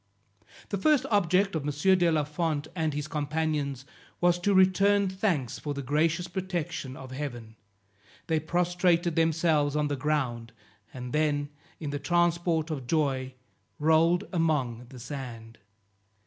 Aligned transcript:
The 0.69 0.79
first 0.79 1.05
object 1.11 1.53
of 1.53 1.61
M. 1.61 1.97
de 1.99 2.09
la 2.11 2.23
Fond 2.23 2.67
and 2.75 2.91
his 2.95 3.07
companions 3.07 3.85
was 4.19 4.39
to 4.39 4.55
return 4.55 5.07
thanks 5.09 5.59
for 5.59 5.75
the 5.75 5.83
gracious 5.83 6.27
protection 6.27 6.97
of 6.97 7.11
Heaven; 7.11 7.55
they 8.25 8.39
prostrated 8.39 9.15
themselves 9.15 9.75
on 9.75 9.89
the 9.89 9.95
ground, 9.95 10.53
and 10.91 11.13
then 11.13 11.49
in 11.79 11.91
the 11.91 11.99
transport 11.99 12.71
of 12.71 12.87
joy 12.87 13.35
rolled 13.77 14.23
among 14.33 14.87
the 14.89 14.97
sand. 14.99 15.59